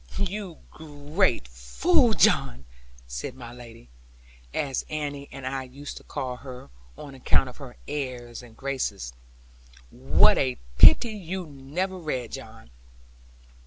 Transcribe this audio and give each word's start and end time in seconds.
'You 0.17 0.57
great 0.71 1.47
fool, 1.47 2.13
John,' 2.13 2.65
said 3.05 3.35
my 3.35 3.53
lady, 3.53 3.87
as 4.51 4.83
Annie 4.89 5.29
and 5.31 5.45
I 5.45 5.61
used 5.61 5.95
to 5.97 6.03
call 6.03 6.37
her, 6.37 6.71
on 6.97 7.13
account 7.13 7.49
of 7.49 7.57
her 7.57 7.77
airs 7.87 8.41
and 8.41 8.57
graces; 8.57 9.13
'what 9.91 10.39
a 10.39 10.57
pity 10.79 11.11
you 11.13 11.45
never 11.45 11.99
read, 11.99 12.31
John!' 12.31 12.71